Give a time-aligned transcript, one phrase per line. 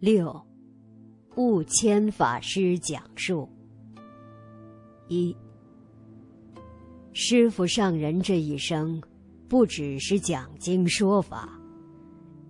[0.00, 0.34] 六，
[1.36, 3.46] 悟谦法师讲述。
[5.08, 5.36] 一，
[7.12, 8.98] 师傅上人这一生，
[9.46, 11.50] 不只是讲经说法，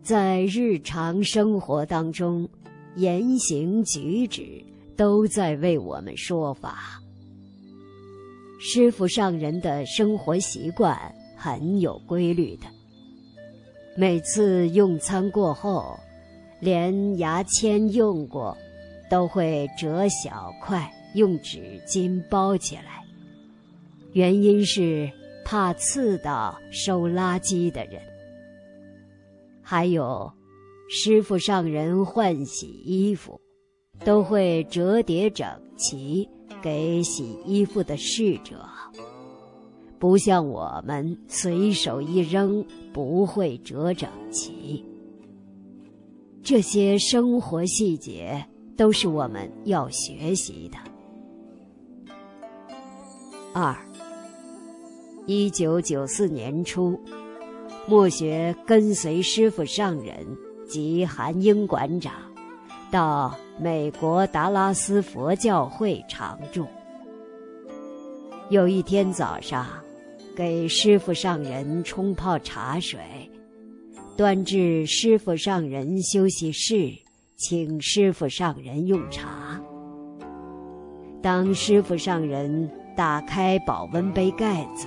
[0.01, 2.49] 在日常生活当中，
[2.95, 4.65] 言行举止
[4.97, 7.03] 都在为我们说法。
[8.61, 10.97] 师傅上人的生活习惯
[11.37, 12.69] 很有规律的，
[13.97, 15.99] 每次用餐过后。
[16.61, 18.57] 连牙签用过，
[19.11, 23.03] 都会折小块，用纸巾包起来。
[24.13, 25.11] 原因是
[25.45, 28.01] 怕刺到收垃圾的人。
[29.63, 30.31] 还有，
[30.89, 33.41] 师傅上人换洗衣服，
[34.05, 35.47] 都会折叠整
[35.77, 36.29] 齐
[36.61, 38.69] 给洗衣服的侍者，
[39.99, 44.85] 不像我们随手一扔，不会折整齐。
[46.51, 48.45] 这些生活细节
[48.77, 50.79] 都是我们要学习的。
[53.55, 53.73] 二，
[55.27, 57.01] 一九九四年初，
[57.87, 60.27] 莫学跟随师傅上人
[60.69, 62.15] 及韩英馆长
[62.91, 66.67] 到美国达拉斯佛教会常住。
[68.49, 69.69] 有一天早上，
[70.35, 72.99] 给师傅上人冲泡茶水。
[74.21, 76.93] 端至师傅上人休息室，
[77.37, 79.59] 请师傅上人用茶。
[81.23, 84.87] 当师傅上人打开保温杯盖子，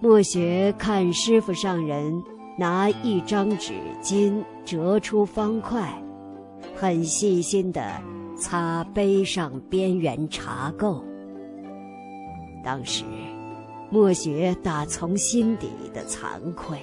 [0.00, 2.22] 莫学看师傅上人
[2.56, 5.92] 拿一张纸巾折出方块，
[6.76, 8.00] 很细心地
[8.38, 11.02] 擦杯上边缘茶垢。
[12.62, 13.02] 当时，
[13.90, 16.78] 莫学打从心底的惭愧。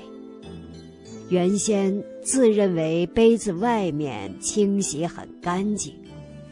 [1.32, 5.96] 原先自认为杯子外面清洗很干净，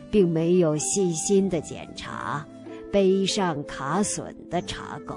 [0.10, 2.48] 并没有细心的检查
[2.90, 5.16] 杯上卡损的茶垢。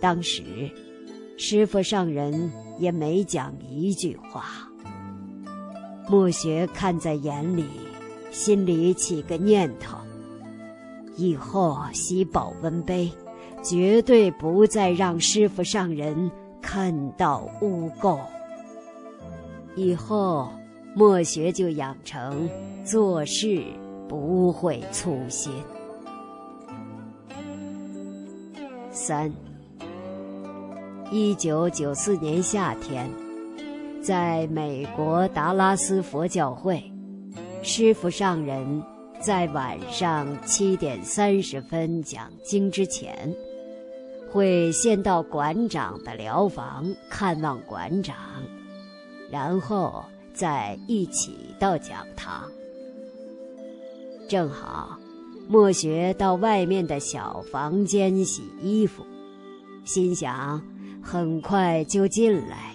[0.00, 0.70] 当时，
[1.36, 4.70] 师傅上人也没讲一句话。
[6.08, 7.64] 莫学看在眼里，
[8.30, 9.98] 心里起个念头：
[11.16, 13.10] 以后洗保温杯，
[13.64, 16.30] 绝对不再让师傅上人。
[16.70, 18.18] 看到污垢，
[19.74, 20.50] 以后
[20.94, 22.46] 莫学就养成
[22.84, 23.64] 做事
[24.06, 25.50] 不会粗心。
[28.90, 29.32] 三，
[31.10, 33.10] 一九九四年夏天，
[34.02, 36.84] 在美国达拉斯佛教会，
[37.62, 38.82] 师傅上人
[39.22, 43.34] 在晚上七点三十分讲经之前。
[44.30, 48.16] 会先到馆长的疗房看望馆长，
[49.30, 52.44] 然后再一起到讲堂。
[54.28, 54.98] 正好，
[55.48, 59.02] 莫学到外面的小房间洗衣服，
[59.84, 60.62] 心想
[61.02, 62.74] 很快就进来，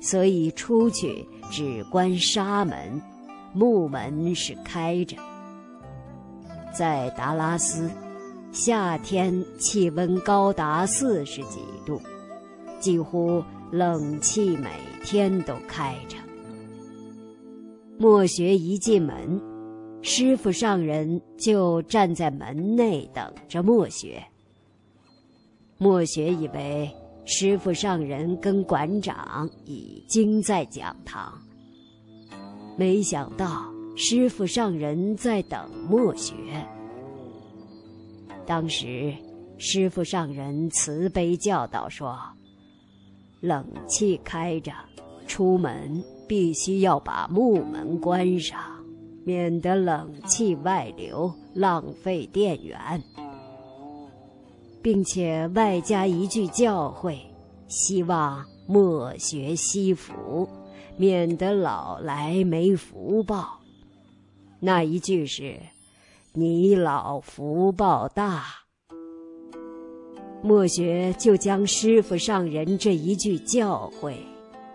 [0.00, 3.02] 所以出去只关纱门，
[3.52, 5.16] 木门是开着。
[6.72, 7.90] 在达拉斯。
[8.50, 12.00] 夏天气温高达四十几度，
[12.80, 14.70] 几乎冷气每
[15.04, 16.16] 天都开着。
[17.98, 19.40] 莫学一进门，
[20.02, 24.22] 师傅上人就站在门内等着莫学。
[25.76, 26.90] 莫学以为
[27.24, 31.38] 师傅上人跟馆长已经在讲堂，
[32.76, 36.34] 没想到师傅上人在等莫学。
[38.48, 39.14] 当时，
[39.58, 42.18] 师傅上人慈悲教导说
[43.42, 44.72] ：“冷气开着，
[45.26, 48.58] 出门必须要把木门关上，
[49.22, 52.78] 免得冷气外流，浪费电源，
[54.80, 57.18] 并且外加一句教诲，
[57.66, 60.48] 希望莫学西服，
[60.96, 63.60] 免得老来没福报。
[64.58, 65.60] 那一句是。”
[66.34, 68.44] 你老福报大，
[70.42, 74.14] 墨学就将师傅上人这一句教诲，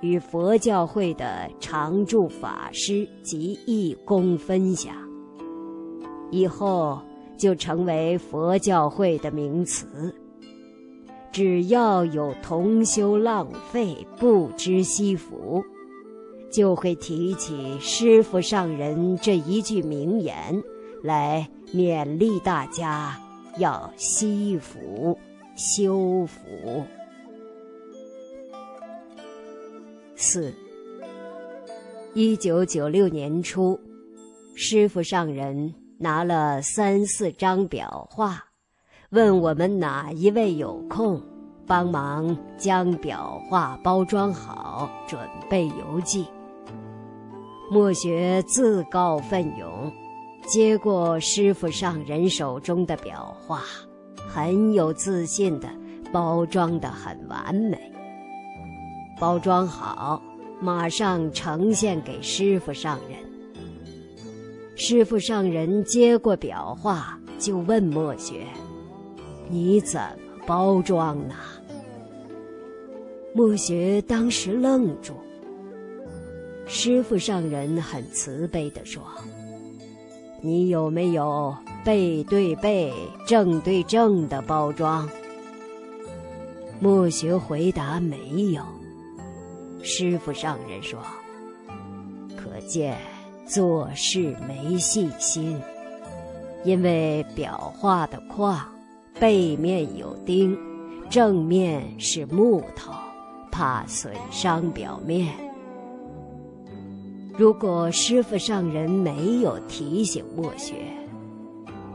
[0.01, 4.95] 与佛教会的常住法师及义工分享，
[6.31, 6.99] 以后
[7.37, 10.13] 就成为佛教会的名词。
[11.31, 15.63] 只要有同修浪费不知惜福，
[16.51, 20.61] 就会提起师傅上人这一句名言。
[21.03, 23.19] 来勉励大家
[23.57, 25.19] 要惜福、
[25.57, 26.39] 修福。
[30.15, 30.53] 四，
[32.13, 33.77] 一九九六年初，
[34.55, 38.41] 师傅上人拿了三四张裱画，
[39.09, 41.21] 问我们哪一位有空，
[41.67, 45.19] 帮忙将裱画包装好，准
[45.49, 46.25] 备邮寄。
[47.69, 49.91] 莫学自告奋勇，
[50.47, 53.63] 接过师傅上人手中的裱画，
[54.27, 55.67] 很有自信的
[56.11, 57.91] 包装的很完美。
[59.19, 60.21] 包装好。
[60.61, 63.19] 马上呈现给师傅上人。
[64.77, 68.47] 师傅上人接过裱画，就问墨学
[69.49, 71.35] ：“你怎么包装呢？”
[73.35, 75.15] 墨学当时愣住。
[76.65, 79.03] 师傅上人很慈悲地说
[80.45, 81.55] ：“你有没有
[81.85, 82.93] 背对背、
[83.25, 85.09] 正对正的包装？”
[86.81, 88.17] 墨学回答：“没
[88.51, 88.61] 有。”
[89.81, 90.99] 师傅上人说
[92.35, 92.97] ：“可见
[93.47, 95.57] 做事没信心，
[96.65, 98.59] 因为裱画的框
[99.19, 100.57] 背面有钉，
[101.09, 102.91] 正面是木头，
[103.49, 105.33] 怕损伤表面。
[107.37, 110.75] 如果师傅上人没有提醒墨学，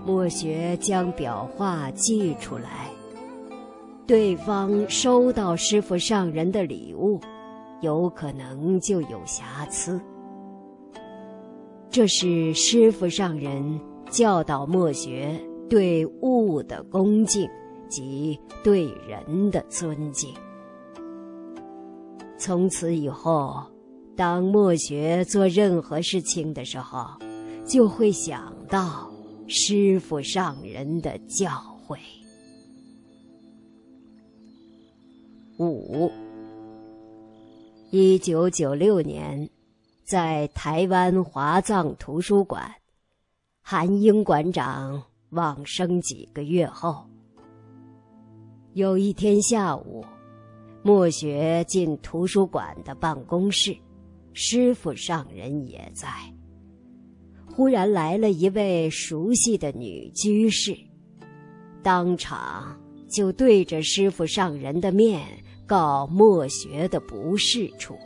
[0.05, 2.91] 墨学将裱画寄出来，
[4.07, 7.21] 对方收到师傅上人的礼物。”
[7.81, 10.01] 有可能就有瑕疵。
[11.89, 13.81] 这是师傅上人
[14.11, 15.41] 教导墨学
[15.71, 17.49] 对物的恭敬
[17.89, 20.35] 及对人的尊敬。
[22.37, 23.63] 从此以后，
[24.19, 27.07] 当墨学做任何事情的时候，
[27.65, 29.09] 就会想到
[29.47, 31.49] 师傅上人的教
[31.87, 31.97] 诲。
[35.61, 36.11] 五。
[37.93, 39.49] 一九九六年，
[40.05, 42.75] 在台湾华藏图书馆，
[43.63, 45.01] 韩英馆长
[45.31, 47.07] 往生几个月后，
[48.73, 50.05] 有一天下午，
[50.83, 53.75] 莫学进图书馆的办公室，
[54.41, 56.09] 师傅上人也在。
[57.45, 60.79] 忽然来了一位熟悉的女居士，
[61.83, 62.81] 当场
[63.11, 65.27] 就对着师傅上人的面。
[65.67, 67.99] 告莫学的不是处，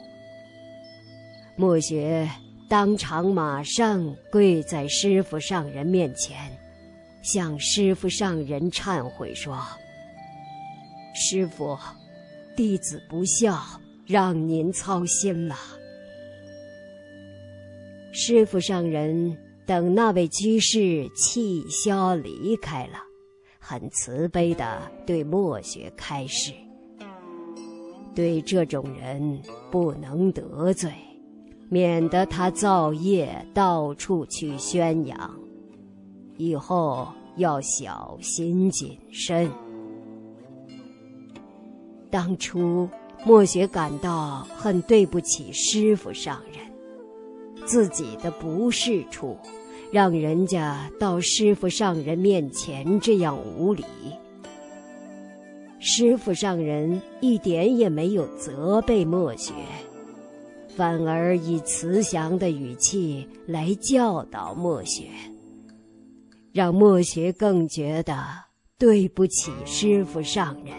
[1.54, 2.28] 莫学
[2.66, 6.50] 当场马上跪在师傅上人面前，
[7.22, 9.62] 向师傅上人忏悔说
[11.14, 11.78] ：“师傅，
[12.56, 13.62] 弟子不孝，
[14.06, 15.54] 让您操心了。”
[18.14, 19.36] 师傅上人
[19.66, 22.98] 等那位居士气消离开了，
[23.58, 26.52] 很慈悲的对墨学开示。
[28.14, 30.92] 对这种人不能得罪，
[31.70, 35.34] 免得他造业到处去宣扬。
[36.36, 39.50] 以后要小心谨慎。
[42.10, 42.86] 当初
[43.24, 46.71] 墨学感到很对不起师傅上人，
[47.66, 49.36] 自己的不是处，
[49.90, 53.84] 让人家到师傅上人面前这样无礼。
[55.78, 59.52] 师傅上人一点也没有责备墨学，
[60.76, 65.08] 反而以慈祥的语气来教导墨学，
[66.52, 68.24] 让墨学更觉得
[68.78, 70.74] 对不起师傅上人，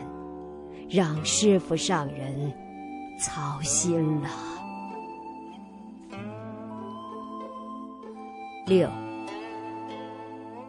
[0.89, 2.53] 让师傅上人
[3.19, 4.52] 操心了。
[8.65, 8.89] 六，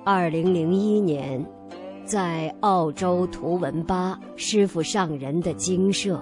[0.04, 1.44] 二零零一年。
[2.06, 6.20] 在澳洲图文巴师傅上人的精舍，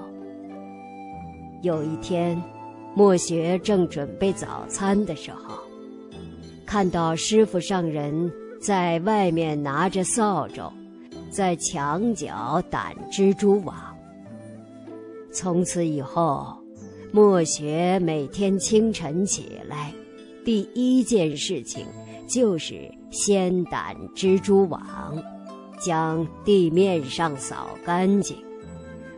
[1.63, 2.41] 有一天，
[2.95, 5.59] 墨学正准备早餐的时候，
[6.65, 10.73] 看到师傅上人在外面拿着扫帚，
[11.31, 13.75] 在墙角掸蜘蛛网。
[15.33, 16.57] 从此以后，
[17.11, 19.93] 墨学每天清晨起来，
[20.45, 21.87] 第一件事情
[22.27, 24.81] 就是先掸蜘蛛网。
[25.85, 28.37] 将地面上扫干净，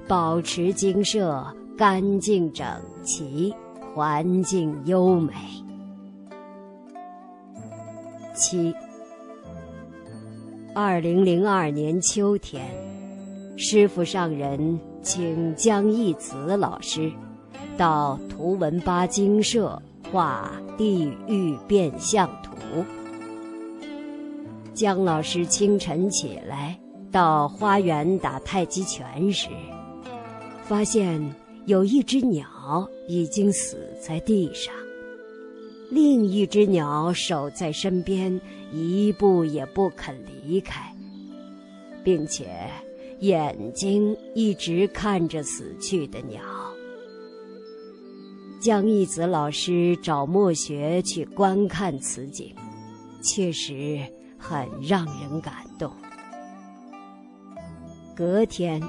[0.09, 2.66] 保持精舍干净整
[3.02, 3.52] 齐，
[3.93, 5.35] 环境优美。
[8.35, 8.75] 七，
[10.75, 12.64] 二零零二年秋天，
[13.59, 17.12] 师傅上人请江义慈老师
[17.76, 22.84] 到图文巴精舍画地狱变相图。
[24.73, 26.78] 姜老师清晨起来
[27.12, 29.49] 到花园打太极拳时，
[30.64, 31.34] 发现
[31.66, 34.75] 有一只鸟已经死在地上，
[35.90, 38.40] 另一只鸟守在身边，
[38.73, 40.92] 一步也不肯离开，
[42.02, 42.46] 并且
[43.20, 46.40] 眼睛一直看着死去的鸟。
[48.64, 52.50] 江一子老师找墨学去观看此景，
[53.23, 54.00] 确实
[54.38, 55.92] 很让人感动。
[58.16, 58.83] 隔天，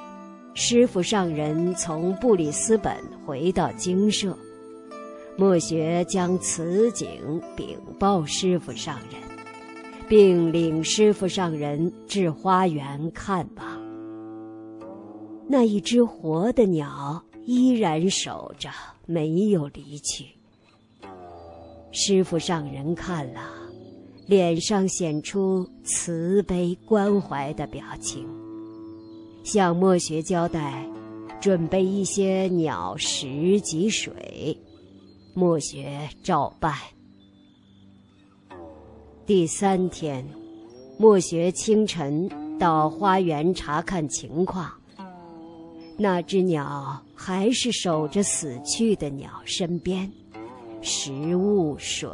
[0.53, 4.34] 师傅上人从布里斯本回到精舍。
[5.36, 9.22] 墨学将此景禀报师傅上人，
[10.08, 13.67] 并领师傅上人至花园看望。
[15.50, 18.69] 那一只活的鸟依然守着，
[19.05, 20.25] 没有离去。
[21.91, 23.41] 师傅上人看了，
[24.27, 28.27] 脸上显出慈悲关怀的表情，
[29.43, 30.85] 向墨学交代，
[31.39, 34.57] 准备一些鸟食及水。
[35.33, 36.73] 墨学照办。
[39.25, 40.25] 第三天，
[40.97, 44.71] 墨学清晨到花园查看情况。
[45.97, 50.12] 那只鸟还是守着死去的鸟身边，
[50.81, 52.10] 食物、水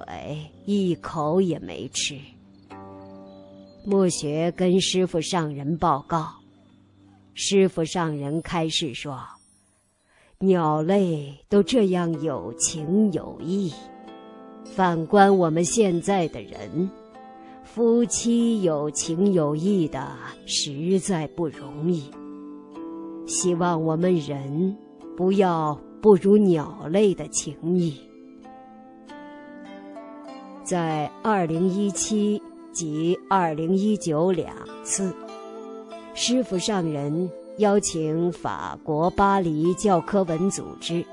[0.65, 2.17] 一口也没吃。
[3.83, 6.27] 墨学跟师傅上人报告，
[7.33, 9.19] 师傅上人开示说。
[10.37, 13.71] 鸟类都这样有情有义，
[14.75, 16.89] 反观我们现在的人，
[17.63, 20.11] 夫妻有情有义的
[20.47, 22.09] 实在不容易。
[23.27, 24.75] 希望我们人
[25.15, 27.99] 不要不如鸟类的情谊。
[30.63, 32.41] 在二零一七
[32.71, 35.15] 及二零一九两次，
[36.13, 37.29] 师傅上人。
[37.57, 41.05] 邀请法国巴黎教科文组织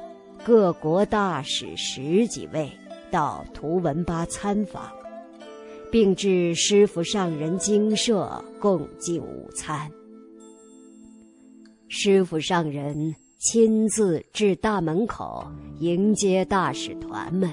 [0.47, 2.71] 各国大使十几位
[3.11, 4.89] 到图文巴参访，
[5.91, 9.91] 并至师傅上人精舍共进午餐。
[11.89, 15.47] 师傅上人亲自至大门口
[15.79, 17.53] 迎接大使团们，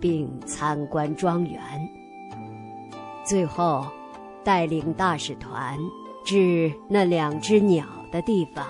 [0.00, 1.60] 并参观庄园。
[3.24, 3.86] 最后，
[4.42, 5.78] 带领大使团
[6.24, 7.86] 至那两只鸟。
[8.10, 8.66] 的地方，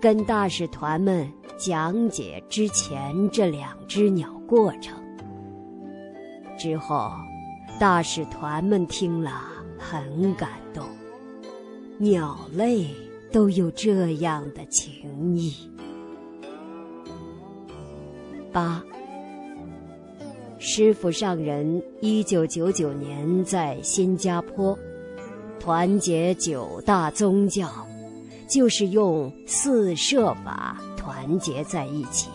[0.00, 4.96] 跟大使团们讲解之前这两只鸟过程。
[6.56, 7.10] 之后，
[7.80, 9.42] 大使团们听了
[9.76, 10.84] 很感动，
[11.98, 12.86] 鸟类
[13.32, 15.54] 都有这样的情谊。
[18.52, 18.82] 八，
[20.58, 24.78] 师傅上人一九九九年在新加坡
[25.60, 27.70] 团结九大宗教。
[28.48, 32.30] 就是用四摄法团结在一起，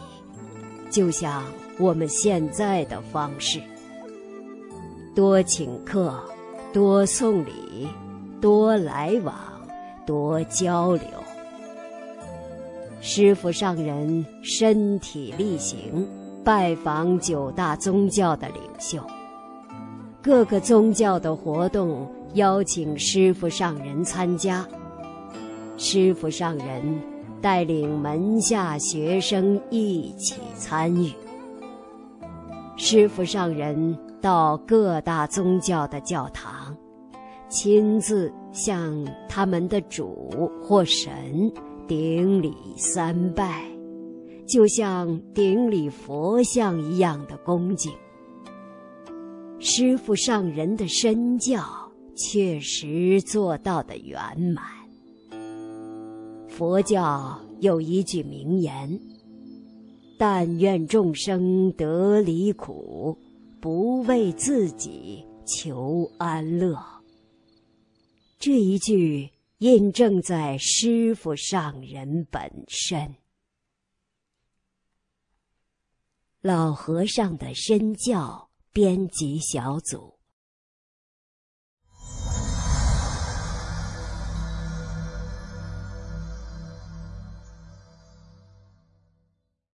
[0.90, 1.42] 就像
[1.80, 3.62] 我们现在的方式：
[5.16, 6.22] 多请客，
[6.74, 7.88] 多送礼，
[8.42, 9.34] 多来往，
[10.12, 11.06] 多交流。
[13.00, 16.06] 师傅上人身体力行，
[16.44, 19.02] 拜访九大宗教的领袖，
[20.22, 24.68] 各个宗教的活动邀请师傅上人参加。
[25.78, 27.02] 师傅上人
[27.42, 31.14] 带领门下学生一起参与。
[32.76, 36.76] 师傅上人到各大宗教的教堂，
[37.52, 41.52] 亲自向他们的主或神
[41.86, 43.70] 顶礼三拜，
[44.48, 47.92] 就像顶礼佛像一样的恭敬。
[49.60, 51.62] 师傅上人的身教
[52.16, 54.18] 确实做到的圆
[54.56, 54.64] 满。
[56.48, 58.98] 佛教有一句名言
[60.18, 63.18] ：“但愿众生得离苦，
[63.60, 66.78] 不为自己求安乐。”
[68.42, 69.30] 这一句
[69.60, 73.18] 印证在师傅上人本身。
[76.42, 80.21] 老和尚的身教编辑小组。